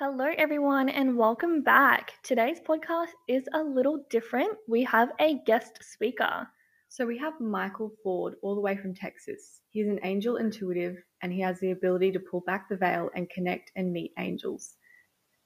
[0.00, 2.14] Hello, everyone, and welcome back.
[2.24, 4.50] Today's podcast is a little different.
[4.66, 6.48] We have a guest speaker.
[6.88, 9.60] So we have Michael Ford all the way from Texas.
[9.70, 13.30] He's an angel intuitive and he has the ability to pull back the veil and
[13.30, 14.74] connect and meet angels.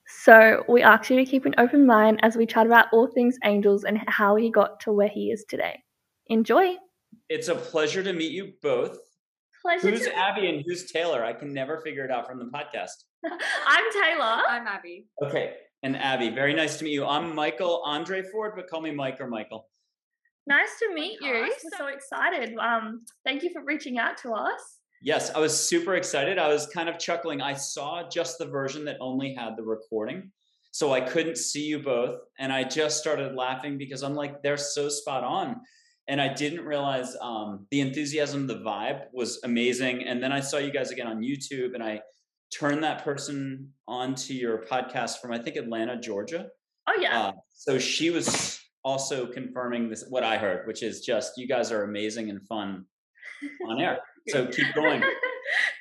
[0.06, 3.36] So we ask you to keep an open mind as we chat about all things
[3.44, 5.78] angels and how he got to where he is today.
[6.28, 6.74] Enjoy.
[7.28, 8.96] It's a pleasure to meet you both.
[9.68, 9.90] Pleasure.
[9.90, 11.22] Who's to- Abbey and who's Taylor?
[11.22, 13.04] I can never figure it out from the podcast.
[13.66, 14.42] I'm Taylor.
[14.48, 15.06] I'm Abbey.
[15.22, 15.56] Okay.
[15.82, 17.04] And Abbey, very nice to meet you.
[17.04, 19.68] I'm Michael Andre Ford, but call me Mike or Michael.
[20.46, 21.32] Nice to meet you.
[21.34, 21.48] Podcast.
[21.64, 22.56] We're so excited.
[22.56, 24.78] Um, thank you for reaching out to us.
[25.02, 26.38] Yes, I was super excited.
[26.38, 27.42] I was kind of chuckling.
[27.42, 30.32] I saw just the version that only had the recording.
[30.70, 32.20] So I couldn't see you both.
[32.38, 35.60] And I just started laughing because I'm like, they're so spot on.
[36.08, 40.04] And I didn't realize um, the enthusiasm, the vibe was amazing.
[40.04, 42.00] And then I saw you guys again on YouTube and I
[42.50, 46.48] turned that person onto your podcast from, I think, Atlanta, Georgia.
[46.88, 47.20] Oh yeah.
[47.20, 51.70] Uh, so she was also confirming this, what I heard, which is just you guys
[51.70, 52.86] are amazing and fun
[53.68, 53.98] on air.
[54.28, 55.02] So keep going.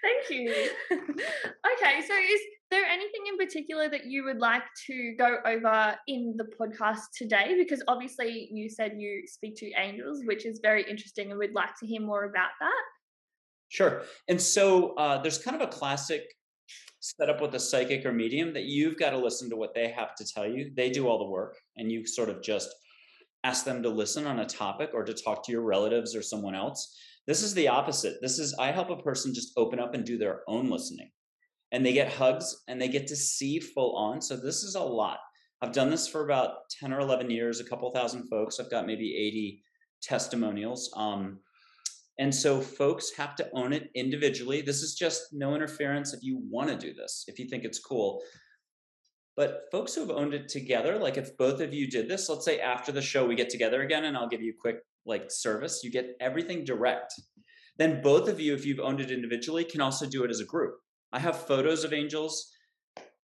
[0.02, 0.52] Thank you.
[0.92, 6.36] okay, so is there anything in particular that you would like to go over in
[6.38, 7.56] the podcast today?
[7.58, 11.76] Because obviously you said you speak to angels, which is very interesting, and we'd like
[11.80, 12.84] to hear more about that.
[13.70, 14.04] Sure.
[14.28, 16.24] And so uh, there's kind of a classic
[17.00, 20.16] setup with a psychic or medium that you've got to listen to what they have
[20.16, 20.72] to tell you.
[20.76, 22.74] They do all the work, and you sort of just
[23.44, 26.56] ask them to listen on a topic or to talk to your relatives or someone
[26.56, 26.98] else.
[27.28, 28.16] This is the opposite.
[28.22, 31.12] This is, I help a person just open up and do their own listening.
[31.72, 34.22] And they get hugs and they get to see full on.
[34.22, 35.20] So this is a lot.
[35.62, 38.60] I've done this for about 10 or 11 years, a couple thousand folks.
[38.60, 39.64] I've got maybe 80
[40.02, 40.92] testimonials.
[40.96, 41.40] Um,
[42.20, 44.62] and so folks have to own it individually.
[44.62, 47.80] This is just no interference if you want to do this, if you think it's
[47.80, 48.22] cool.
[49.36, 52.44] But folks who have owned it together, like if both of you did this, let's
[52.44, 55.30] say after the show we get together again and I'll give you a quick like
[55.30, 57.14] service, you get everything direct.
[57.78, 60.46] Then both of you, if you've owned it individually, can also do it as a
[60.46, 60.74] group.
[61.14, 62.52] I have photos of angels.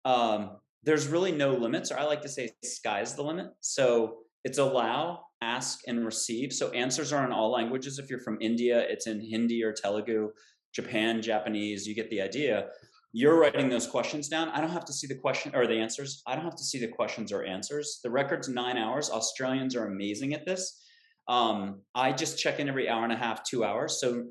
[0.05, 3.47] Um, there's really no limits, or I like to say sky's the limit.
[3.61, 6.53] So it's allow, ask, and receive.
[6.53, 7.99] So answers are in all languages.
[7.99, 10.29] If you're from India, it's in Hindi or Telugu,
[10.73, 12.69] Japan, Japanese, you get the idea.
[13.13, 14.49] You're writing those questions down.
[14.49, 16.21] I don't have to see the question or the answers.
[16.27, 17.99] I don't have to see the questions or answers.
[18.03, 19.09] The record's nine hours.
[19.09, 20.83] Australians are amazing at this.
[21.27, 23.99] Um, I just check in every hour and a half, two hours.
[23.99, 24.25] So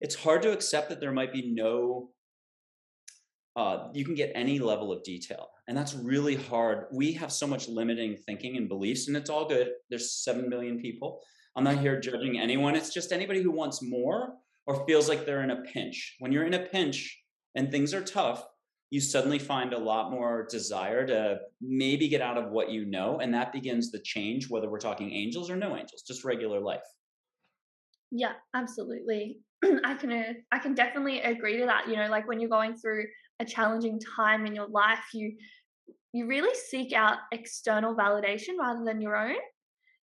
[0.00, 2.10] it's hard to accept that there might be no
[3.58, 5.48] uh, you can get any level of detail.
[5.66, 6.86] And that's really hard.
[6.92, 9.72] We have so much limiting thinking and beliefs and it's all good.
[9.90, 11.20] There's 7 million people.
[11.56, 12.76] I'm not here judging anyone.
[12.76, 14.34] It's just anybody who wants more
[14.68, 16.14] or feels like they're in a pinch.
[16.20, 17.20] When you're in a pinch
[17.56, 18.46] and things are tough
[18.90, 23.18] you suddenly find a lot more desire to maybe get out of what you know
[23.18, 26.86] and that begins the change whether we're talking angels or no angels just regular life.
[28.10, 29.40] Yeah, absolutely.
[29.84, 31.88] I can uh, I can definitely agree to that.
[31.88, 33.04] You know, like when you're going through
[33.40, 35.36] a challenging time in your life, you
[36.12, 39.36] you really seek out external validation rather than your own.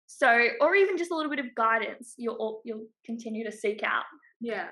[0.06, 4.04] So, or even just a little bit of guidance, you'll you'll continue to seek out.
[4.42, 4.68] Yeah.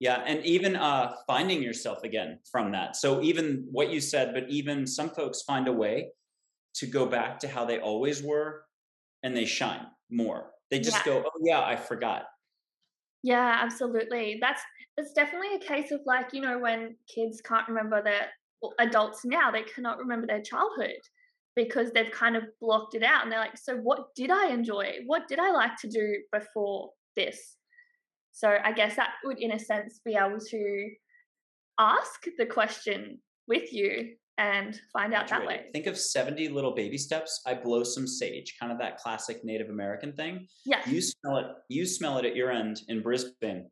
[0.00, 2.96] Yeah, and even uh, finding yourself again from that.
[2.96, 6.10] So even what you said, but even some folks find a way
[6.74, 8.66] to go back to how they always were,
[9.22, 10.50] and they shine more.
[10.70, 11.04] They just Yeah.
[11.06, 12.26] go, "Oh yeah, I forgot."
[13.24, 14.36] Yeah, absolutely.
[14.38, 14.60] That's
[14.98, 18.26] that's definitely a case of like you know when kids can't remember their
[18.60, 21.00] well, adults now they cannot remember their childhood
[21.56, 24.96] because they've kind of blocked it out and they're like, so what did I enjoy?
[25.06, 27.56] What did I like to do before this?
[28.32, 30.90] So I guess that would, in a sense, be able to
[31.78, 35.66] ask the question with you and find out that way.
[35.72, 37.42] Think of seventy little baby steps.
[37.46, 40.46] I blow some sage, kind of that classic Native American thing.
[40.64, 40.80] Yeah.
[40.88, 41.46] You smell it.
[41.68, 43.70] You smell it at your end in Brisbane,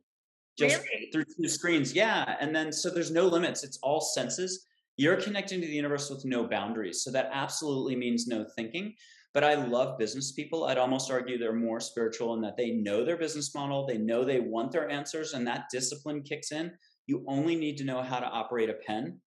[0.57, 1.09] just Really?
[1.11, 1.93] through two screens.
[1.93, 3.63] Yeah, and then so there's no limits.
[3.63, 4.65] It's all senses.
[4.95, 7.03] You're connecting to the universe with no boundaries.
[7.03, 8.93] So that absolutely means no thinking.
[9.33, 10.65] But I love business people.
[10.65, 14.23] I'd almost argue they're more spiritual in that they know their business model, they know
[14.23, 16.71] they want their answers, and that discipline kicks in.
[17.07, 19.19] You only need to know how to operate a pen.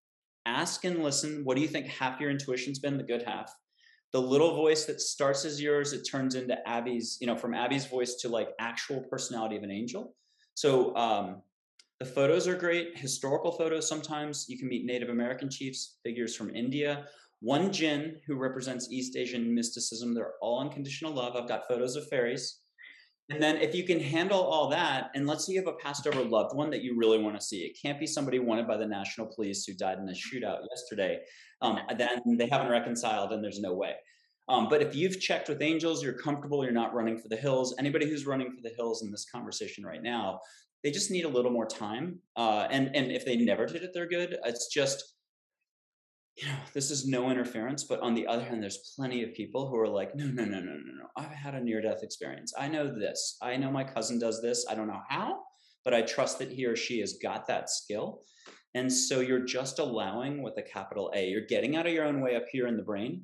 [0.46, 1.43] Ask and listen.
[1.44, 2.96] What do you think half your intuition's been?
[2.96, 3.52] The good half.
[4.12, 7.84] The little voice that starts as yours, it turns into Abbey's, you know, from Abbey's
[7.84, 10.14] voice to like actual personality of an angel.
[10.54, 11.43] So um,
[11.98, 14.46] the photos are great, historical photos sometimes.
[14.48, 17.06] You can meet Native American chiefs, figures from India.
[17.40, 20.14] One jinn who represents East Asian mysticism.
[20.14, 21.37] They're all unconditional love.
[21.37, 22.60] I've got photos of fairies.
[23.28, 26.06] And then if you can handle all that, and let's say you have a passed
[26.06, 28.76] over loved one that you really want to see, it can't be somebody wanted by
[28.76, 31.20] the national police who died in a shootout yesterday.
[31.61, 33.94] Um, then they haven't reconciled, and there's no way.
[34.49, 37.75] Um, but if you've checked with angels, you're comfortable, you're not running for the hills.
[37.81, 40.38] Anybody who's running for the hills in this conversation right now,
[40.84, 42.20] they just need a little more time.
[42.37, 44.37] Uh, and and if they never did it, they're good.
[44.44, 45.15] It's just
[46.36, 49.68] you know, this is no interference, but on the other hand, there's plenty of people
[49.68, 51.06] who are like, no, no, no, no, no, no.
[51.16, 52.52] I've had a near death experience.
[52.58, 53.38] I know this.
[53.40, 54.66] I know my cousin does this.
[54.68, 55.40] I don't know how,
[55.84, 58.22] but I trust that he or she has got that skill.
[58.74, 62.20] And so you're just allowing with a capital A, you're getting out of your own
[62.20, 63.22] way up here in the brain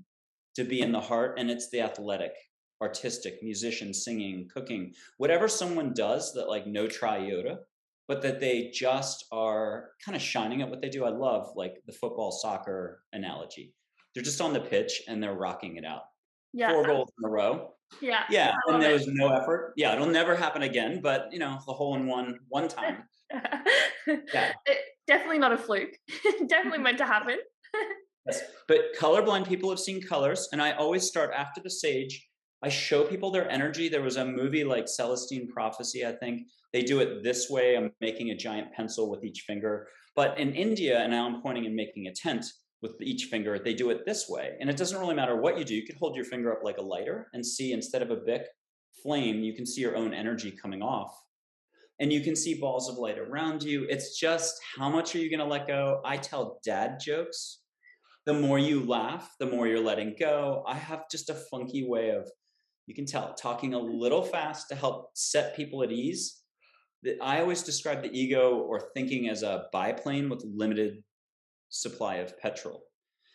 [0.57, 1.39] to be in the heart.
[1.39, 2.33] And it's the athletic,
[2.81, 7.59] artistic, musician, singing, cooking, whatever someone does that like no try Yoda
[8.13, 11.07] but that they just are kind of shining at what they do.
[11.07, 13.73] I love like the football soccer analogy.
[14.15, 16.03] They're just on the pitch and they're rocking it out.
[16.53, 16.73] Yeah.
[16.73, 17.71] Four goals in a row.
[18.03, 18.25] Yeah.
[18.29, 18.53] Yeah.
[18.67, 19.73] And there was no effort.
[19.79, 19.95] Yeah.
[19.95, 23.05] It'll never happen again, but you know, the hole in one, one time.
[23.33, 24.53] yeah.
[24.67, 25.97] It, definitely not a fluke.
[26.49, 27.39] definitely meant to happen.
[28.27, 28.43] yes.
[28.69, 30.51] But colorblind people have seen colors.
[30.53, 32.29] And I always start after the sage.
[32.63, 33.89] I show people their energy.
[33.89, 37.77] There was a movie like Celestine Prophecy, I think, they do it this way.
[37.77, 39.89] I'm making a giant pencil with each finger.
[40.15, 42.45] But in India, and now I'm pointing and making a tent
[42.81, 44.57] with each finger, they do it this way.
[44.61, 45.75] And it doesn't really matter what you do.
[45.75, 48.47] You could hold your finger up like a lighter and see instead of a Bic
[49.03, 51.15] flame, you can see your own energy coming off.
[52.01, 53.87] And you can see balls of light around you.
[53.89, 56.01] It's just how much are you going to let go?
[56.05, 57.61] I tell dad jokes.
[58.25, 60.65] The more you laugh, the more you're letting go.
[60.67, 62.29] I have just a funky way of,
[62.87, 66.43] you can tell, talking a little fast to help set people at ease
[67.03, 71.03] That I always describe the ego or thinking as a biplane with limited
[71.69, 72.85] supply of petrol.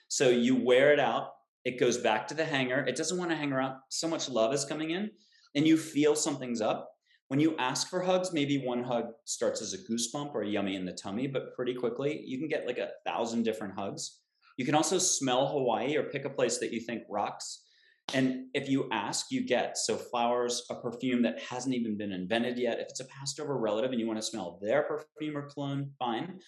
[0.10, 1.32] So you wear it out,
[1.66, 2.86] it goes back to the hangar.
[2.88, 3.76] It doesn't want to hang around.
[3.90, 5.12] So much love is coming in,
[5.54, 6.90] and you feel something's up.
[7.28, 10.78] When you ask for hugs, maybe one hug starts as a goosebump or a yummy
[10.78, 14.22] in the tummy, but pretty quickly you can get like a thousand different hugs.
[14.56, 17.67] You can also smell Hawaii or pick a place that you think rocks
[18.14, 19.78] and if you ask, you get.
[19.78, 22.80] So flowers, a perfume that hasn't even been invented yet.
[22.80, 25.92] If it's a passed over relative and you want to smell their perfume or cologne,
[26.00, 26.40] fine.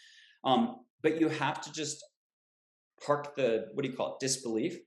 [0.45, 2.03] Um, but you have to just
[3.05, 4.77] park the what do you call it disbelief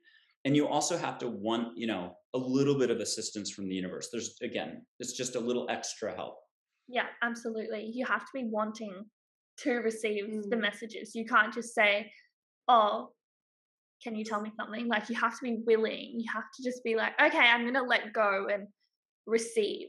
[0.45, 3.75] and you also have to want you know a little bit of assistance from the
[3.75, 6.37] universe there's again it's just a little extra help
[6.89, 9.05] yeah absolutely you have to be wanting
[9.57, 10.51] to receive mm.
[10.51, 12.11] the messages you can't just say
[12.69, 13.09] oh
[14.03, 14.89] can you tell me something?
[14.89, 16.15] Like you have to be willing.
[16.19, 18.67] You have to just be like, okay, I'm gonna let go and
[19.27, 19.89] receive.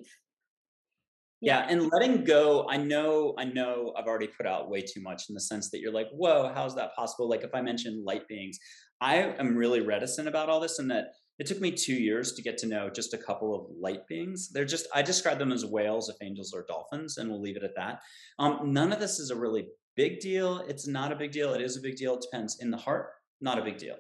[1.42, 1.60] Yeah.
[1.60, 5.24] yeah, and letting go, I know, I know I've already put out way too much
[5.28, 7.28] in the sense that you're like, whoa, how's that possible?
[7.28, 8.58] Like if I mention light beings,
[9.02, 11.08] I am really reticent about all this and that
[11.40, 14.52] it took me two years to get to know just a couple of light beings.
[14.54, 17.64] They're just, I describe them as whales, if angels or dolphins, and we'll leave it
[17.64, 18.00] at that.
[18.40, 19.68] Um, none of this is a really
[19.98, 20.60] big deal.
[20.60, 21.54] It's not a big deal.
[21.54, 22.16] It is a big deal.
[22.16, 23.10] It depends in the heart
[23.44, 23.98] not a big deal.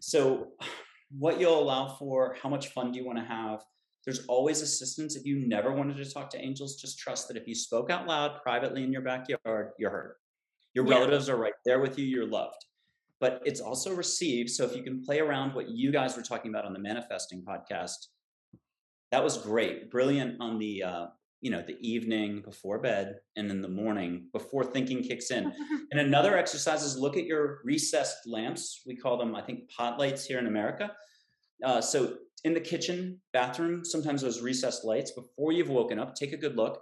[0.00, 0.48] So,
[1.10, 3.64] what you'll allow for, how much fun do you want to have?
[4.04, 5.16] There's always assistance.
[5.16, 8.06] If you never wanted to talk to angels, just trust that if you spoke out
[8.06, 10.14] loud privately in your backyard, you're heard.
[10.74, 10.94] Your yeah.
[10.94, 12.64] relatives are right there with you, you're loved.
[13.20, 14.50] But it's also received.
[14.50, 17.42] So, if you can play around what you guys were talking about on the manifesting
[17.42, 18.08] podcast,
[19.10, 19.90] that was great.
[19.90, 21.06] Brilliant on the uh,
[21.40, 25.52] you know the evening before bed and in the morning before thinking kicks in.
[25.90, 28.82] And another exercise is look at your recessed lamps.
[28.86, 30.92] We call them i think pot lights here in america.
[31.64, 36.32] Uh, so in the kitchen bathroom sometimes those recessed lights before you've woken up take
[36.32, 36.80] a good look.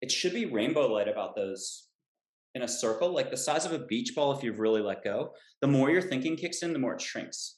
[0.00, 1.88] It should be rainbow light about those
[2.54, 5.32] in a circle like the size of a beach ball if you've really let go.
[5.62, 7.56] The more your thinking kicks in the more it shrinks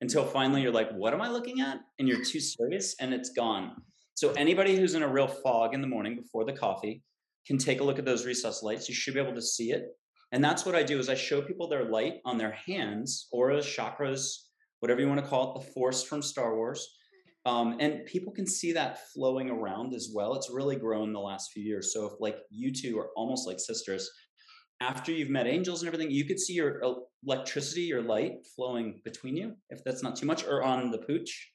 [0.00, 1.80] until finally you're like what am i looking at?
[1.98, 3.72] and you're too serious and it's gone
[4.20, 7.02] so anybody who's in a real fog in the morning before the coffee
[7.46, 8.86] can take a look at those recess lights.
[8.86, 9.96] You should be able to see it.
[10.32, 13.64] And that's what I do is I show people their light on their hands, auras,
[13.64, 14.34] chakras,
[14.80, 16.86] whatever you want to call it, the force from Star Wars.
[17.46, 20.34] Um, and people can see that flowing around as well.
[20.34, 21.94] It's really grown the last few years.
[21.94, 24.06] So if like you two are almost like sisters,
[24.82, 26.82] after you've met angels and everything, you could see your
[27.24, 31.52] electricity, your light flowing between you, if that's not too much, or on the pooch.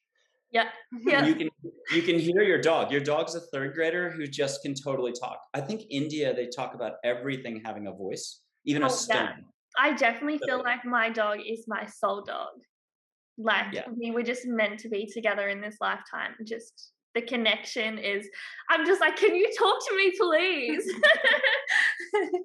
[0.52, 0.68] Yeah.
[1.00, 1.26] Yeah.
[1.26, 1.48] You can
[1.92, 2.90] you can hear your dog.
[2.90, 5.38] Your dog's a third grader who just can totally talk.
[5.54, 9.18] I think India they talk about everything having a voice, even oh, a stone.
[9.18, 9.34] Yeah.
[9.78, 12.48] I definitely feel like my dog is my soul dog.
[13.38, 13.84] Like yeah.
[13.94, 16.34] we were just meant to be together in this lifetime.
[16.44, 18.28] Just the connection is
[18.70, 20.94] I'm just like, can you talk to me, please?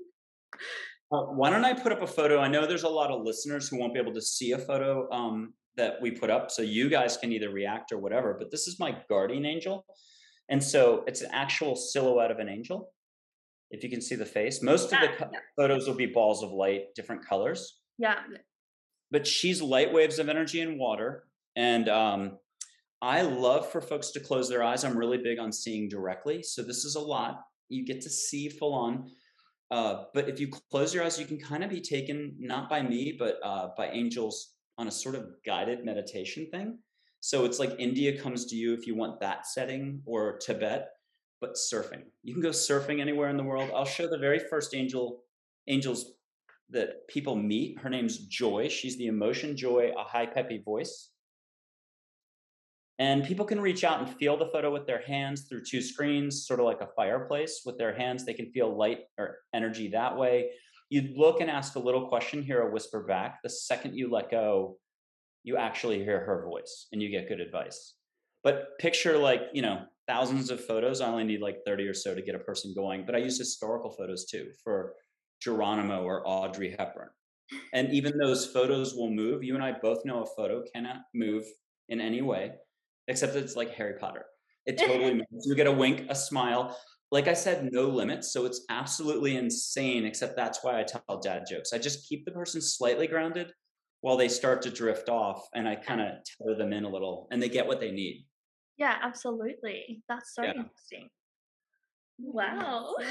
[1.12, 2.40] uh, why don't I put up a photo?
[2.40, 5.10] I know there's a lot of listeners who won't be able to see a photo.
[5.12, 8.66] Um, that we put up so you guys can either react or whatever but this
[8.70, 9.76] is my guardian angel
[10.52, 12.80] And so it's an actual silhouette of an angel.
[13.70, 16.52] If you can see the face, most of the Yeah, photos will be balls of
[16.52, 17.80] light, different colors.
[17.98, 18.20] Yeah.
[19.12, 21.10] But she's light waves of energy and water.
[21.56, 22.22] And um,
[23.02, 24.84] I love for folks to close their eyes.
[24.84, 26.44] I'm really big on seeing directly.
[26.44, 27.34] So this is a lot.
[27.70, 28.94] You get to see full on.
[29.78, 32.82] Uh, but if you close your eyes, you can kind of be taken not by
[32.82, 34.36] me, but uh, by angels
[34.78, 36.80] on a sort of guided meditation thing.
[37.20, 40.90] So it's like India comes to you if you want that setting, or Tibet,
[41.40, 42.04] but surfing.
[42.24, 43.70] You can go surfing anywhere in the world.
[43.76, 45.24] I'll show the very first angel,
[45.68, 46.14] angels
[46.72, 47.80] that people meet.
[47.80, 48.70] Her name's Joy.
[48.70, 51.10] She's the emotion Joy, a high peppy voice.
[52.98, 56.46] And people can reach out and feel the photo with their hands through two screens,
[56.46, 57.62] sort of like a fireplace.
[57.66, 60.52] With their hands, they can feel light or energy that way.
[60.92, 63.40] You look and ask a little question, hear a whisper back.
[63.42, 64.78] The second you let go,
[65.46, 67.94] you actually hear her voice and you get good advice.
[68.44, 71.00] But picture like, you know, thousands of photos.
[71.00, 73.06] I only need like 30 or so to get a person going.
[73.06, 74.96] But I use historical photos too for
[75.42, 77.08] Geronimo or Audrey Hepburn.
[77.74, 79.46] And even those photos will move.
[79.46, 81.46] You and I both know a photo cannot move
[81.88, 82.52] in any way
[83.08, 84.26] except it's like Harry Potter.
[84.66, 85.46] It totally moves.
[85.46, 86.78] You get a wink, a smile.
[87.12, 88.32] Like I said, no limits.
[88.32, 91.74] So it's absolutely insane, except that's why I tell dad jokes.
[91.74, 93.52] I just keep the person slightly grounded
[94.00, 97.28] while they start to drift off and I kind of tether them in a little
[97.32, 98.26] and they get what they need.
[98.78, 100.02] Yeah, absolutely.
[100.08, 100.54] That's so Yeah.
[100.56, 101.10] interesting.
[102.18, 102.96] Wow.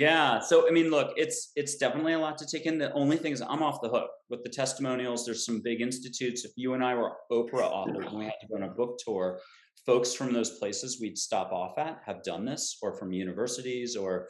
[0.00, 0.40] Yeah.
[0.40, 2.78] So I mean, look, it's it's definitely a lot to take in.
[2.78, 5.24] The only thing is I'm off the hook with the testimonials.
[5.26, 6.44] There's some big institutes.
[6.44, 8.98] If you and I were Oprah authors and we had to go on a book
[9.04, 9.40] tour,
[9.86, 14.28] folks from those places we'd stop off at have done this, or from universities, or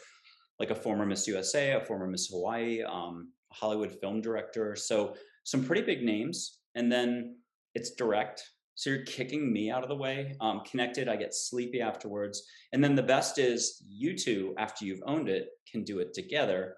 [0.59, 4.77] like a former Miss USA, a former Miss Hawaii, um, a Hollywood film director.
[4.77, 6.59] So some pretty big names.
[6.75, 7.37] And then
[7.75, 8.43] it's direct.
[8.77, 10.37] So you're kicking me out of the way.
[10.41, 12.43] Um, connected, I get sleepy afterwards.
[12.73, 16.77] And then the best is you two, after you've owned it, can do it together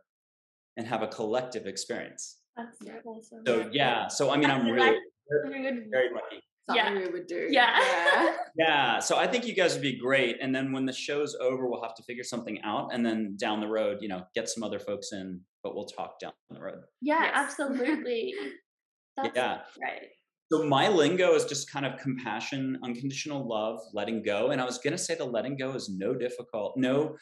[0.76, 2.38] and have a collective experience.
[2.56, 3.42] That's so awesome.
[3.46, 4.99] So yeah, so I mean, I'm really
[5.42, 6.42] very, very lucky.
[6.68, 7.06] Something Yeah.
[7.06, 7.49] we would do.
[7.50, 8.35] Yeah.
[8.58, 10.38] Yeah, so I think you guys would be great.
[10.40, 12.88] And then when the show's over, we'll have to figure something out.
[12.94, 16.18] And then down the road, you know, get some other folks in, but we'll talk
[16.18, 16.80] down the road.
[17.02, 17.32] Yeah, Yes.
[17.35, 18.32] absolutely.
[19.18, 19.61] That's Yeah.
[19.82, 20.08] right.
[20.50, 24.52] So my lingo is just kind of compassion, unconditional love, letting go.
[24.52, 27.18] And I was gonna say the letting go is no difficult, no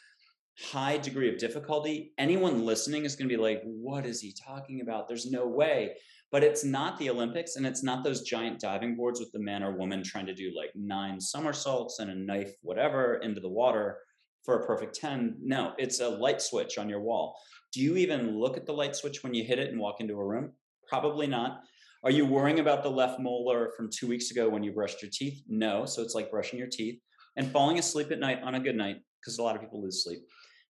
[0.57, 2.13] high degree of difficulty.
[2.17, 5.09] Anyone listening is gonna be like, what is he talking about?
[5.09, 5.97] There's no way.
[6.35, 9.63] But it's not the Olympics and it's not those giant diving boards with the man
[9.63, 13.99] or woman trying to do like nine somersaults and a knife, whatever, into the water
[14.43, 15.37] for a perfect 10.
[15.41, 17.39] No, it's a light switch on your wall.
[17.71, 20.15] Do you even look at the light switch when you hit it and walk into
[20.15, 20.51] a room?
[20.89, 21.61] Probably not.
[22.03, 25.11] Are you worrying about the left molar from two weeks ago when you brushed your
[25.13, 25.41] teeth?
[25.47, 25.85] No.
[25.85, 26.99] So it's like brushing your teeth
[27.37, 30.03] and falling asleep at night on a good night, because a lot of people lose
[30.03, 30.19] sleep.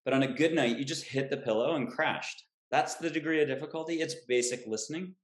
[0.04, 2.44] But on a good night, you just hit the pillow and crashed.
[2.70, 3.94] That's the degree of difficulty.
[3.94, 5.16] It's basic listening.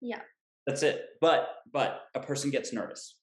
[0.00, 0.20] Yeah.
[0.66, 1.06] That's it.
[1.20, 3.16] But but a person gets nervous.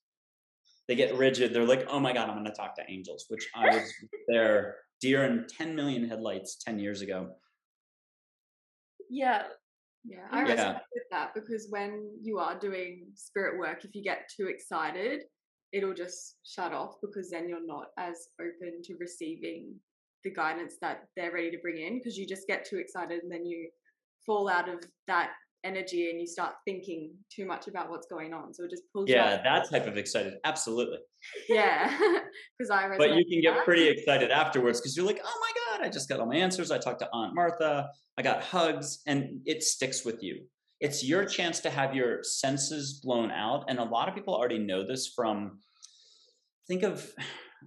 [0.87, 1.53] They get rigid.
[1.53, 3.93] They're like, oh my God, I'm gonna talk to angels, which I was
[4.27, 7.35] there deer in 10 million headlights 10 years ago.
[9.09, 9.43] Yeah.
[10.05, 10.55] Yeah, I Yeah.
[10.55, 15.23] resonate with that because when you are doing spirit work, if you get too excited,
[15.71, 19.79] it'll just shut off because then you're not as open to receiving
[20.23, 23.31] the guidance that they're ready to bring in because you just get too excited and
[23.31, 23.69] then you
[24.25, 25.31] fall out of that
[25.63, 28.53] energy and you start thinking too much about what's going on.
[28.53, 29.43] So it just pulls you Yeah, out.
[29.43, 30.35] that type of excited.
[30.43, 30.97] Absolutely.
[31.47, 31.87] Yeah,
[32.57, 33.65] because I but you can get that.
[33.65, 36.71] pretty excited afterwards because you're like, oh my God, I just got all my answers.
[36.71, 40.43] I talked to Aunt Martha, I got hugs, and it sticks with you.
[40.79, 43.65] It's your chance to have your senses blown out.
[43.69, 45.59] And a lot of people already know this from
[46.67, 47.09] think of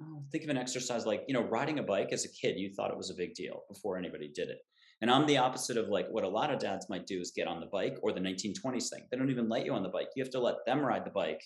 [0.00, 2.70] oh, think of an exercise like, you know, riding a bike as a kid, you
[2.74, 4.58] thought it was a big deal before anybody did it.
[5.02, 7.46] And I'm the opposite of like what a lot of dads might do is get
[7.46, 9.06] on the bike or the 1920s thing.
[9.10, 10.08] They don't even let you on the bike.
[10.16, 11.42] You have to let them ride the bike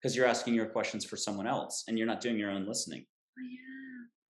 [0.00, 3.04] because you're asking your questions for someone else and you're not doing your own listening.
[3.38, 3.60] Oh, yeah.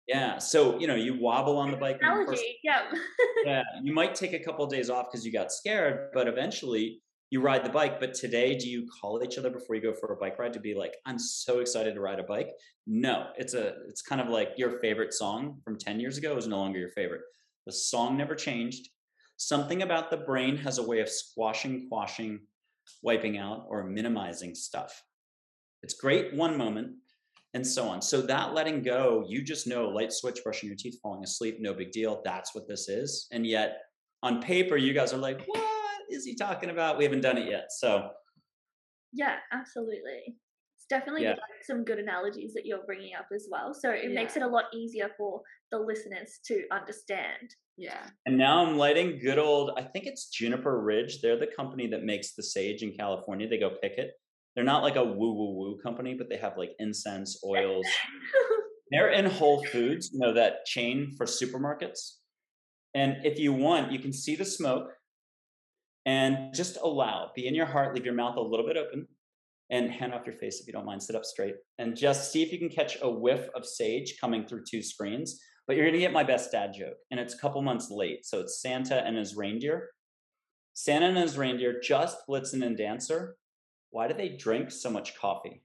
[0.07, 0.37] Yeah.
[0.37, 1.97] So, you know, you wobble on the bike.
[2.01, 2.81] you first- Yeah.
[3.45, 3.63] yeah.
[3.81, 7.01] You might take a couple of days off because you got scared, but eventually
[7.31, 7.99] you ride the bike.
[7.99, 10.59] But today, do you call each other before you go for a bike ride to
[10.59, 12.49] be like, I'm so excited to ride a bike?
[12.85, 16.47] No, it's a, it's kind of like your favorite song from 10 years ago is
[16.47, 17.21] no longer your favorite.
[17.65, 18.89] The song never changed.
[19.37, 22.39] Something about the brain has a way of squashing, quashing,
[23.01, 25.03] wiping out, or minimizing stuff.
[25.83, 26.93] It's great one moment
[27.53, 28.01] and so on.
[28.01, 31.73] So that letting go, you just know light switch, brushing your teeth, falling asleep, no
[31.73, 32.21] big deal.
[32.23, 33.27] That's what this is.
[33.31, 33.77] And yet
[34.23, 35.63] on paper, you guys are like, what
[36.09, 36.97] is he talking about?
[36.97, 37.71] We haven't done it yet.
[37.71, 38.09] So
[39.13, 40.37] yeah, absolutely.
[40.85, 41.31] It's definitely Yeah.
[41.31, 43.73] like some good analogies that you're bringing up as well.
[43.73, 47.55] So it makes it a lot easier for the listeners to understand.
[47.75, 48.07] Yeah.
[48.27, 51.21] And now I'm lighting good old, I think it's Juniper Ridge.
[51.21, 53.47] They're the company that makes the sage in California.
[53.47, 54.11] They go pick it.
[54.53, 57.87] They're not like a woo woo woo company, but they have like incense, oils.
[58.91, 62.17] They're in Whole Foods, you know, that chain for supermarkets.
[62.93, 64.95] And if you want, you can see the smoke
[66.05, 69.07] and just allow, be in your heart, leave your mouth a little bit open
[69.69, 72.43] and hand off your face if you don't mind, sit up straight and just see
[72.43, 75.39] if you can catch a whiff of sage coming through two screens.
[75.67, 76.97] But you're going to get my best dad joke.
[77.09, 78.25] And it's a couple months late.
[78.25, 79.89] So it's Santa and his reindeer.
[80.75, 83.35] Santa and his reindeer, just Blitzen and Dancer.
[83.89, 85.63] Why do they drink so much coffee?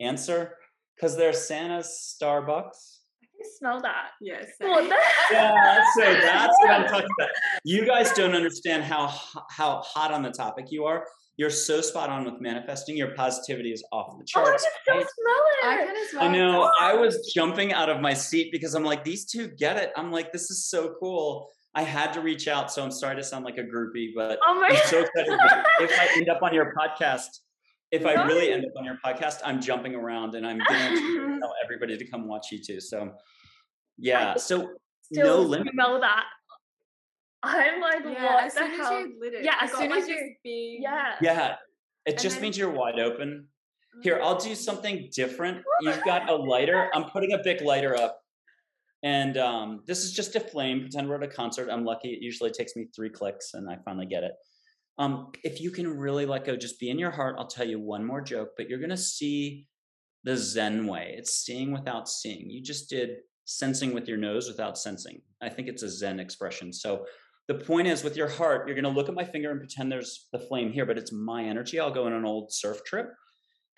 [0.00, 0.54] Answer
[0.98, 2.97] because they're Santa's Starbucks.
[3.38, 4.10] I can smell that.
[4.20, 4.46] Yes.
[4.58, 4.96] What the
[5.32, 7.30] Yeah, so that's what I'm talking about.
[7.64, 9.08] You guys don't understand how
[9.50, 11.04] how hot on the topic you are.
[11.36, 12.96] You're so spot on with manifesting.
[12.96, 14.48] Your positivity is off the charts.
[14.66, 15.12] Oh, I can charts.
[15.14, 15.66] still smell it.
[15.66, 16.22] I can as well.
[16.24, 16.72] I know.
[16.80, 19.92] I was jumping out of my seat because I'm like, these two get it.
[19.96, 21.48] I'm like, this is so cool.
[21.74, 24.54] I had to reach out, so I'm sorry to sound like a groupie, but Oh
[24.60, 25.28] my I'm so excited.
[25.80, 27.26] if I end up on your podcast,
[27.90, 31.54] if I really end up on your podcast, I'm jumping around and I'm gonna tell
[31.64, 32.80] everybody to come watch you too.
[32.80, 33.12] So,
[33.96, 34.36] yeah.
[34.36, 34.70] So
[35.02, 35.72] still no limit.
[35.72, 36.24] smell that.
[37.42, 38.92] I'm like, Yeah, what as the soon hell?
[38.94, 39.44] as you lit it.
[39.44, 41.14] Yeah, as soon like, as you- big- yeah.
[41.20, 41.56] Yeah.
[42.04, 43.48] It And just then- means you're wide open.
[44.02, 44.22] Here, Mm.
[44.22, 45.62] I'll do something different.
[45.80, 46.90] You've got a lighter.
[46.94, 48.20] I'm putting a big lighter up.
[49.02, 50.80] And um, this is just a flame.
[50.80, 51.68] Pretend we're at a concert.
[51.70, 52.08] I'm lucky.
[52.10, 54.32] It usually takes me three clicks and I finally get it.
[54.98, 57.36] Um, if you can really let go, just be in your heart.
[57.38, 59.66] I'll tell you one more joke, but you're going to see
[60.24, 61.14] the Zen way.
[61.16, 62.50] It's seeing without seeing.
[62.50, 65.22] You just did sensing with your nose without sensing.
[65.40, 66.72] I think it's a Zen expression.
[66.72, 67.06] So
[67.46, 69.90] the point is with your heart, you're going to look at my finger and pretend
[69.90, 71.80] there's the flame here, but it's my energy.
[71.80, 73.08] I'll go on an old surf trip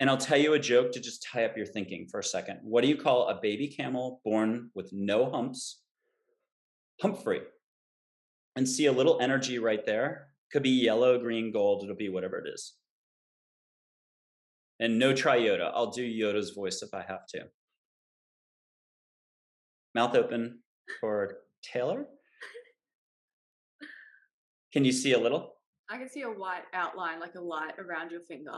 [0.01, 2.59] and I'll tell you a joke to just tie up your thinking for a second.
[2.63, 5.83] What do you call a baby camel born with no humps?
[7.01, 7.41] Humphrey.
[8.55, 10.30] And see a little energy right there.
[10.51, 11.83] Could be yellow, green, gold.
[11.83, 12.73] It'll be whatever it is.
[14.79, 15.71] And no try Yoda.
[15.73, 17.45] I'll do Yoda's voice if I have to.
[19.93, 20.59] Mouth open
[20.99, 22.05] for Taylor.
[24.73, 25.55] Can you see a little?
[25.89, 28.51] I can see a white outline, like a light around your finger.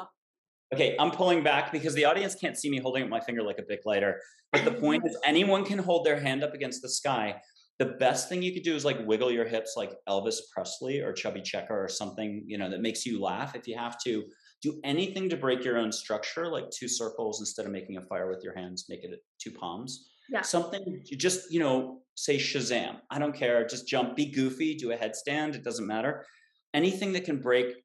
[0.74, 3.60] Okay, I'm pulling back because the audience can't see me holding up my finger like
[3.60, 4.20] a big lighter.
[4.52, 7.36] But the point is, anyone can hold their hand up against the sky.
[7.80, 11.12] The best thing you could do is like wiggle your hips like Elvis Presley or
[11.12, 13.56] Chubby Checker or something, you know, that makes you laugh.
[13.56, 14.24] If you have to
[14.62, 18.30] do anything to break your own structure, like two circles instead of making a fire
[18.30, 20.10] with your hands, make it two palms.
[20.30, 20.42] Yeah.
[20.42, 22.98] Something you just, you know, say Shazam.
[23.10, 23.66] I don't care.
[23.66, 25.56] Just jump, be goofy, do a headstand.
[25.56, 26.26] It doesn't matter.
[26.74, 27.76] Anything that can break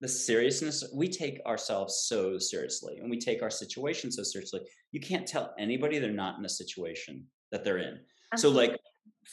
[0.00, 4.60] the seriousness we take ourselves so seriously and we take our situation so seriously
[4.92, 7.98] you can't tell anybody they're not in a situation that they're in
[8.36, 8.76] so like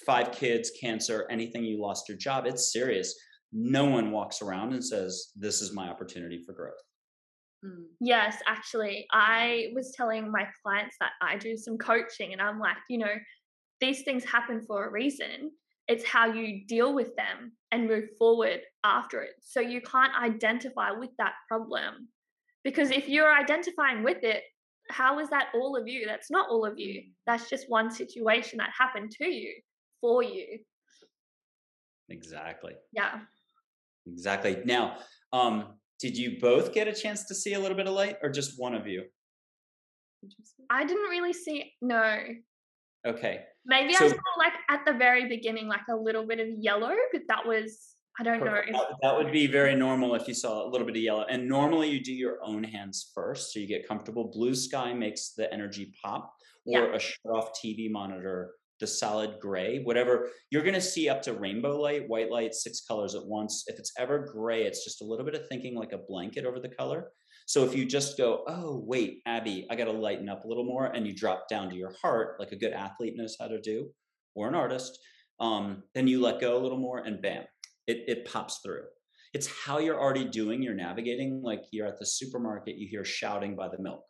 [0.06, 3.16] five kids cancer anything you lost your job it's serious
[3.54, 6.74] no one walks around and says this is my opportunity for growth
[7.66, 7.86] Mm.
[8.00, 12.78] Yes, actually, I was telling my clients that I do some coaching, and I'm like,
[12.90, 13.14] you know,
[13.82, 15.52] these things happen for a reason.
[15.88, 19.36] It's how you deal with them and move forward after it.
[19.42, 22.08] So you can't identify with that problem.
[22.64, 24.44] Because if you're identifying with it,
[24.90, 26.06] how is that all of you?
[26.08, 27.04] That's not all of you.
[27.28, 29.54] That's just one situation that happened to you
[30.02, 30.60] for you.
[32.10, 33.20] exactly Yeah.
[34.08, 34.98] exactly now
[35.34, 38.30] um did you both get a chance to see a little bit of light or
[38.30, 39.04] just one of you
[40.70, 42.20] I didn't really see, no.
[43.06, 46.94] okay Maybe I saw like at the very beginning, like a little bit of yellow,
[47.12, 48.56] but that was, I don't know.
[48.56, 51.26] If, That, that would be very normal if you saw a little bit of yellow.
[51.28, 54.30] And normally you do your own hands first, so you get comfortable.
[54.32, 56.32] Blue sky makes the energy pop,
[56.66, 60.30] or a shut off TV monitor, the solid gray, whatever.
[60.52, 63.64] You're going to see up to rainbow light, white light, six colors at once.
[63.68, 66.60] If it's ever gray, it's just a little bit of thinking like a blanket over
[66.60, 67.12] the color.
[67.48, 70.66] So if you just go, oh, wait, Abbey, I got to lighten up a little
[70.66, 73.62] more, and you drop down to your heart, like a good athlete knows how to
[73.62, 73.92] do,
[74.34, 74.98] or an artist,
[75.40, 77.44] um, then you let go a little more, and bam,
[77.88, 78.84] it, it pops through.
[79.34, 81.42] It's how you're already doing your navigating.
[81.44, 84.04] Like you're at the supermarket, you hear shouting by the milk,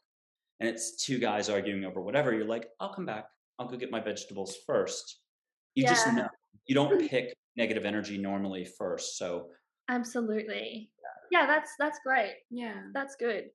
[0.59, 2.33] and it's two guys arguing over whatever.
[2.33, 3.25] You're like, I'll come back.
[3.59, 5.21] I'll go get my vegetables first.
[5.75, 6.27] You just know.
[6.67, 9.17] You don't pick negative energy normally first.
[9.17, 9.49] So
[9.89, 10.89] absolutely.
[11.31, 12.35] Yeah, that's that's great.
[12.49, 12.81] Yeah.
[12.93, 13.45] That's good.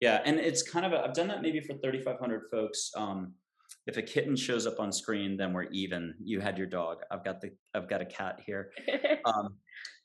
[0.00, 2.90] yeah, and it's kind of a, I've done that maybe for 3,500 folks.
[2.96, 3.34] Um,
[3.86, 6.14] if a kitten shows up on screen, then we're even.
[6.22, 6.98] You had your dog.
[7.10, 8.72] I've got the I've got a cat here.
[9.24, 9.56] um,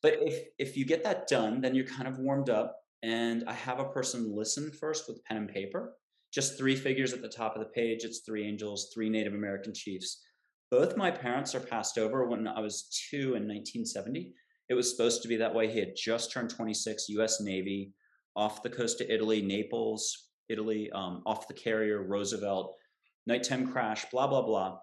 [0.02, 3.54] but if if you get that done then you're kind of warmed up and I
[3.54, 5.94] have a person listen first with pen and paper.
[6.36, 8.04] Just three figures at the top of the page.
[8.04, 10.22] It's three angels, three Native American chiefs.
[10.70, 14.34] Both my parents are passed over when I was two in 1970.
[14.68, 15.72] It was supposed to be that way.
[15.72, 17.94] He had just turned 26, US Navy,
[18.36, 22.76] off the coast of Italy, Naples, Italy, um, off the carrier, Roosevelt,
[23.26, 24.80] nighttime crash, blah, blah, blah.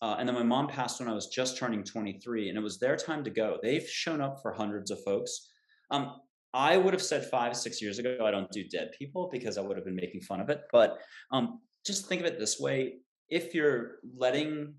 [0.00, 2.78] Uh, and then my mom passed when I was just turning 23, and it was
[2.78, 3.58] their time to go.
[3.60, 5.50] They've shown up for hundreds of folks.
[5.90, 6.16] Um,
[6.54, 9.62] I would have said five, six years ago, I don't do dead people because I
[9.62, 10.62] would have been making fun of it.
[10.70, 10.98] But
[11.30, 14.74] um, just think of it this way if you're letting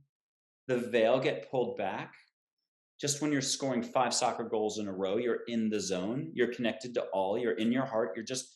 [0.68, 2.14] the veil get pulled back,
[3.02, 6.54] just when you're scoring five soccer goals in a row, you're in the zone, you're
[6.54, 8.54] connected to all, you're in your heart, you're just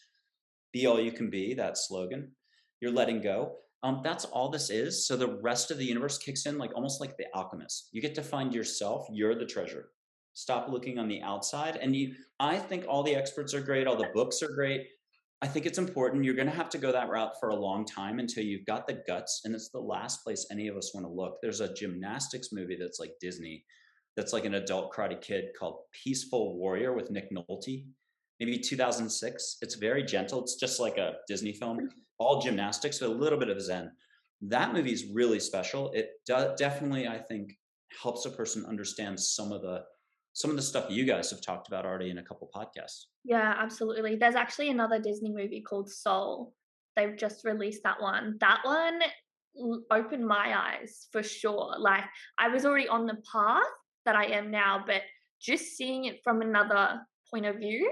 [0.71, 2.32] be all you can be, that slogan.
[2.80, 3.56] You're letting go.
[3.82, 5.08] Um, that's all this is.
[5.08, 7.89] So the rest of the universe kicks in like almost like the alchemist.
[7.91, 9.89] You get to find yourself, you're the treasure.
[10.38, 11.78] Stop looking on the outside.
[11.78, 14.86] And you I think all the experts are great, all the books are great.
[15.41, 16.23] I think it's important.
[16.23, 18.86] You're going to have to go that route for a long time until you've got
[18.86, 19.41] the guts.
[19.45, 21.39] And it's the last place any of us want to look.
[21.41, 23.65] There's a gymnastics movie that's like Disney,
[24.15, 27.86] that's like an adult karate kid called Peaceful Warrior with Nick Nolte,
[28.39, 29.58] maybe 2006.
[29.63, 30.43] It's very gentle.
[30.43, 33.91] It's just like a Disney film, all gymnastics, with a little bit of Zen.
[34.41, 35.91] That movie is really special.
[35.93, 37.58] It do- definitely, I think,
[38.04, 39.84] helps a person understand some of the
[40.38, 43.06] some of the stuff you guys have talked about already in a couple podcasts.
[43.23, 44.17] Yeah, absolutely.
[44.17, 46.54] There's actually another Disney movie called Soul.
[46.95, 48.38] They've just released that one.
[48.39, 49.00] That one
[49.89, 51.73] opened my eyes for sure.
[51.80, 52.04] Like
[52.38, 53.63] I was already on the path
[54.06, 55.02] that I am now, but
[55.41, 57.91] just seeing it from another point of view,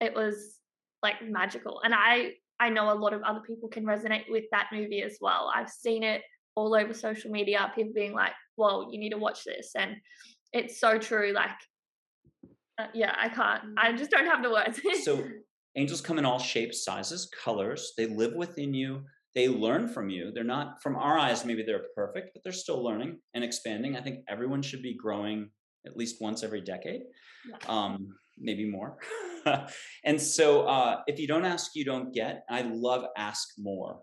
[0.00, 0.56] it was
[1.00, 1.80] like magical.
[1.84, 5.18] And I I know a lot of other people can resonate with that movie as
[5.20, 5.48] well.
[5.54, 6.22] I've seen it
[6.56, 9.94] all over social media, people being like, "Whoa, you need to watch this," and
[10.52, 11.32] it's so true.
[11.32, 11.50] Like,
[12.78, 13.62] uh, yeah, I can't.
[13.76, 13.98] I mm.
[13.98, 14.80] just don't have the words.
[15.04, 15.24] so
[15.76, 17.92] angels come in all shapes, sizes, colors.
[17.96, 19.04] They live within you.
[19.34, 20.32] They learn from you.
[20.32, 21.44] They're not from our eyes.
[21.44, 23.96] Maybe they're perfect, but they're still learning and expanding.
[23.96, 25.50] I think everyone should be growing
[25.86, 27.02] at least once every decade,
[27.48, 27.56] yeah.
[27.68, 28.98] um, maybe more.
[30.04, 32.44] and so, uh, if you don't ask, you don't get.
[32.50, 34.00] I love ask more.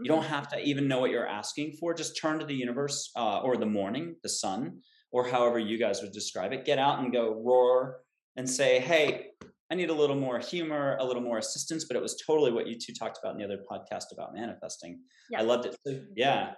[0.00, 0.32] You don't mm-hmm.
[0.32, 1.92] have to even know what you're asking for.
[1.94, 4.80] Just turn to the universe uh, or the morning, the sun,
[5.12, 8.00] or however you guys would describe it, get out and go roar
[8.36, 9.28] and say, hey,
[9.70, 11.84] I need a little more humor, a little more assistance.
[11.84, 15.00] But it was totally what you two talked about in the other podcast about manifesting.
[15.30, 15.40] Yeah.
[15.40, 15.76] I loved it.
[15.86, 16.52] So, yeah.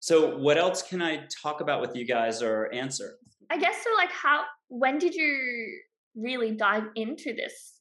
[0.00, 3.16] So, what else can I talk about with you guys or answer?
[3.50, 3.90] I guess so.
[3.96, 5.78] Like, how, when did you
[6.14, 7.74] really dive into this,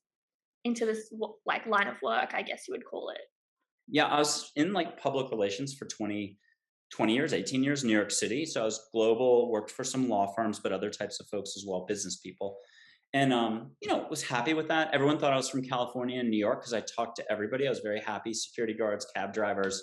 [0.64, 1.12] into this
[1.46, 2.32] like line of work?
[2.34, 3.22] I guess you would call it.
[3.90, 6.38] Yeah, I was in like public relations for 20,
[6.92, 8.46] 20 years, 18 years, New York City.
[8.46, 11.66] So I was global, worked for some law firms, but other types of folks as
[11.68, 12.58] well, business people.
[13.14, 14.94] And, um, you know, was happy with that.
[14.94, 17.66] Everyone thought I was from California and New York because I talked to everybody.
[17.66, 19.82] I was very happy, security guards, cab drivers.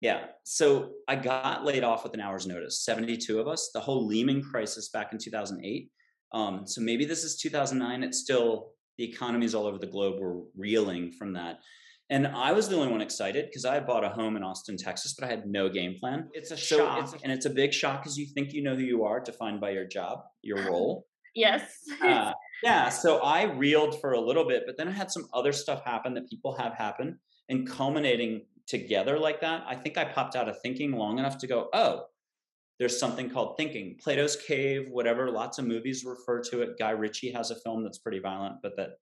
[0.00, 0.26] Yeah.
[0.44, 4.42] So I got laid off with an hour's notice, 72 of us, the whole Lehman
[4.42, 5.90] crisis back in 2008.
[6.32, 8.02] Um, so maybe this is 2009.
[8.02, 11.60] It's still, the economies all over the globe were reeling from that.
[12.12, 15.14] And I was the only one excited because I bought a home in Austin, Texas,
[15.18, 16.28] but I had no game plan.
[16.34, 17.14] It's a so shock.
[17.14, 19.62] It's, and it's a big shock because you think you know who you are, defined
[19.62, 21.06] by your job, your role.
[21.34, 21.62] yes.
[22.02, 22.90] uh, yeah.
[22.90, 26.12] So I reeled for a little bit, but then I had some other stuff happen
[26.12, 29.64] that people have happen and culminating together like that.
[29.66, 32.02] I think I popped out of thinking long enough to go, oh,
[32.78, 33.96] there's something called thinking.
[33.98, 36.78] Plato's Cave, whatever, lots of movies refer to it.
[36.78, 38.98] Guy Ritchie has a film that's pretty violent, but that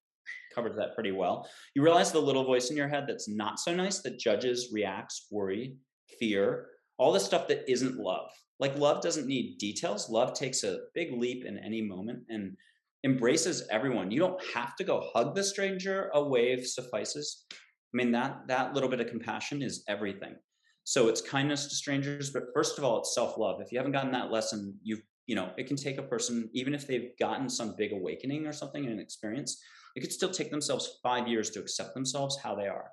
[0.55, 1.49] covers that pretty well.
[1.75, 5.27] You realize the little voice in your head that's not so nice that judges, reacts,
[5.31, 5.77] worry,
[6.19, 8.31] fear, all the stuff that isn't love.
[8.59, 10.11] Like love doesn't need details.
[10.11, 12.57] Love takes a big leap in any moment and
[13.05, 14.11] embraces everyone.
[14.11, 16.11] You don't have to go hug the stranger.
[16.13, 17.47] A wave suffices.
[17.53, 17.57] I
[17.97, 20.37] mean that that little bit of compassion is everything.
[20.85, 23.61] So it's kindness to strangers, but first of all, it's self-love.
[23.61, 26.75] If you haven't gotten that lesson, you've you know, it can take a person, even
[26.75, 29.63] if they've gotten some big awakening or something in an experience,
[29.97, 32.91] it could still take themselves five years to accept themselves how they are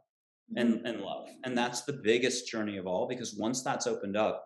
[0.56, 0.86] and, mm-hmm.
[0.86, 1.28] and love.
[1.44, 4.46] And that's the biggest journey of all because once that's opened up,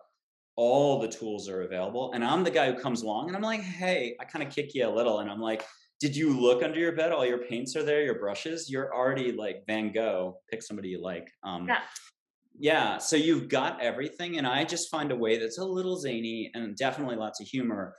[0.56, 2.12] all the tools are available.
[2.12, 4.74] And I'm the guy who comes along and I'm like, hey, I kind of kick
[4.74, 5.20] you a little.
[5.20, 5.64] And I'm like,
[5.98, 7.12] did you look under your bed?
[7.12, 8.68] All your paints are there, your brushes.
[8.68, 10.38] You're already like Van Gogh.
[10.50, 11.30] Pick somebody you like.
[11.44, 11.80] Um, yeah.
[12.58, 12.98] Yeah.
[12.98, 14.36] So you've got everything.
[14.36, 17.94] And I just find a way that's a little zany and definitely lots of humor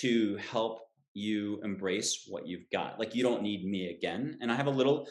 [0.00, 0.80] to help
[1.14, 2.98] you embrace what you've got.
[2.98, 4.36] Like you don't need me again.
[4.40, 5.08] And I have a little,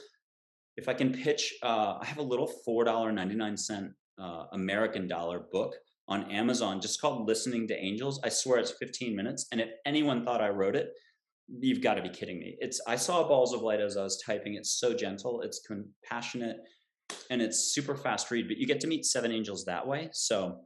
[0.78, 4.46] if I can pitch, uh, I have a little four dollar ninety nine cent uh,
[4.52, 5.76] American dollar book
[6.08, 8.20] on Amazon just called Listening to Angels.
[8.24, 9.48] I swear it's fifteen minutes.
[9.52, 10.90] And if anyone thought I wrote it,
[11.48, 12.58] you've got to be kidding me.
[12.60, 14.56] It's I saw balls of light as I was typing.
[14.56, 16.58] It's so gentle, it's compassionate,
[17.30, 18.48] and it's super fast read.
[18.48, 20.60] But you get to meet seven angels that way, so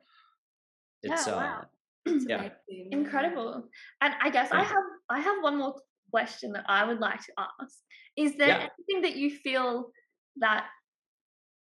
[1.04, 1.65] it's Yeah, uh wow.
[2.28, 2.50] yeah.
[2.91, 3.70] Incredible.
[4.02, 5.76] And I guess I have I have one more
[6.12, 7.76] question that I would like to ask.
[8.17, 8.67] Is there Yeah.
[8.78, 9.91] anything that you feel
[10.38, 10.65] that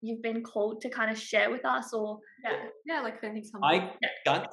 [0.02, 3.50] you've been called to kind of share with us or Yeah, yeah, like if anything's
[3.50, 3.92] come I
[4.24, 4.48] got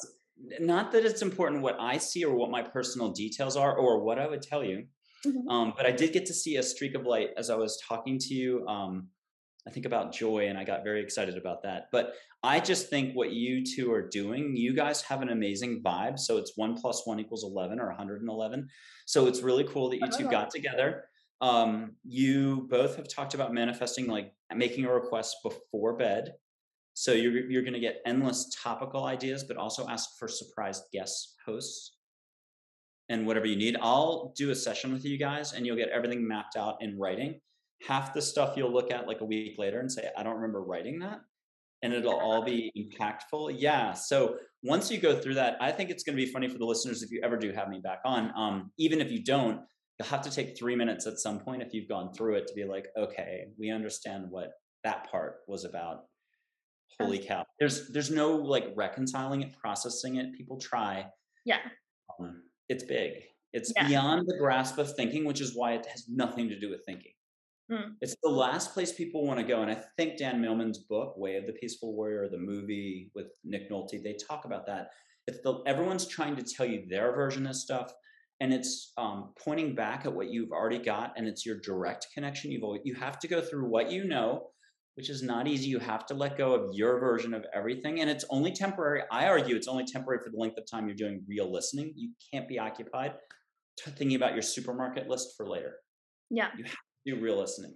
[0.59, 4.17] not that it's important what I see or what my personal details are or what
[4.17, 4.87] I would tell you,
[5.25, 5.49] Mhm.
[5.49, 8.17] um, but I did get to see a streak of light as I was talking
[8.17, 8.65] to you.
[8.67, 9.09] Um,
[9.67, 11.89] I think about joy, and I got very excited about that.
[11.91, 16.17] But I just think what you two are doing, you guys have an amazing vibe.
[16.17, 18.67] So it's one plus one equals 11 or 111.
[19.05, 21.03] So it's really cool that you two got together.
[21.41, 26.33] Um, you both have talked about manifesting, like making a request before bed.
[26.93, 31.35] So you're you're going to get endless topical ideas, but also ask for surprise guest
[31.45, 31.97] hosts
[33.09, 33.77] and whatever you need.
[33.81, 37.39] I'll do a session with you guys, and you'll get everything mapped out in writing.
[37.87, 40.61] Half the stuff you'll look at like a week later and say, "I don't remember
[40.61, 41.21] writing that,"
[41.81, 43.55] and it'll all be impactful.
[43.57, 43.93] Yeah.
[43.93, 46.65] So once you go through that, I think it's going to be funny for the
[46.65, 48.31] listeners if you ever do have me back on.
[48.35, 49.61] Um, even if you don't,
[49.97, 52.53] you'll have to take three minutes at some point if you've gone through it to
[52.53, 54.51] be like, okay, we understand what
[54.83, 56.03] that part was about
[56.99, 61.05] holy cow there's there's no like reconciling it processing it people try
[61.45, 61.57] yeah.
[62.19, 63.13] um, it's big
[63.53, 63.87] it's Yeah.
[63.87, 67.13] beyond the grasp of thinking which is why it has nothing to do with thinking
[67.71, 67.93] Mm.
[68.01, 71.37] it's the last place people want to go and i think dan millman's book way
[71.37, 74.89] of the peaceful warrior the movie with nick nolte they talk about that
[75.27, 77.93] it's the everyone's trying to tell you their version of stuff
[78.41, 82.51] and it's um, pointing back at what you've already got and it's your direct connection
[82.51, 84.47] you've always, you have to go through what you know
[84.95, 85.69] which is not easy.
[85.69, 88.01] You have to let go of your version of everything.
[88.01, 89.03] And it's only temporary.
[89.09, 91.93] I argue it's only temporary for the length of time you're doing real listening.
[91.95, 93.13] You can't be occupied
[93.83, 95.77] thinking about your supermarket list for later.
[96.29, 96.49] Yeah.
[96.57, 97.75] You have do real listening.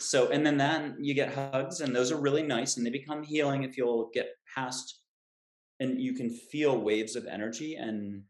[0.00, 3.22] So, and then then you get hugs, and those are really nice, and they become
[3.22, 5.00] healing if you'll get past,
[5.80, 7.76] and you can feel waves of energy.
[7.76, 8.24] And,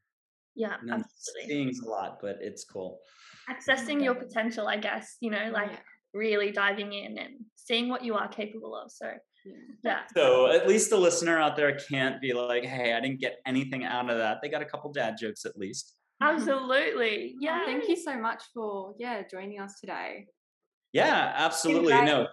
[0.55, 0.77] Yeah.
[0.81, 1.49] and Absolutely.
[1.49, 3.01] seeing a lot, but it's cool.
[3.49, 5.79] Accessing your potential, I guess, you know, like Yeah.
[6.13, 8.91] really diving in and seeing what you are capable of.
[8.93, 9.07] So
[9.45, 9.53] Yeah.
[9.83, 10.07] yeah.
[10.15, 13.85] So at least the listener out there can't be like, "Hey, I didn't get anything
[13.85, 15.97] out of that." They got a couple dad jokes at least.
[16.23, 17.35] Absolutely.
[17.41, 17.67] Yeah, Yeah.
[17.67, 20.27] thank you so much for yeah joining us today.
[20.93, 21.93] Yeah, absolutely.
[22.03, 22.29] No,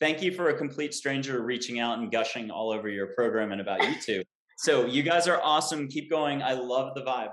[0.00, 3.60] thank you for a complete stranger reaching out and gushing all over your program and
[3.60, 4.22] about you two.
[4.58, 5.88] so you guys are awesome.
[5.88, 6.42] Keep going.
[6.42, 7.32] I love the vibe.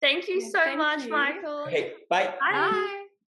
[0.00, 1.10] Thank you so thank much, you.
[1.10, 1.64] Michael.
[1.66, 2.26] Okay, bye.
[2.40, 2.52] Bye.
[2.52, 2.96] Bye.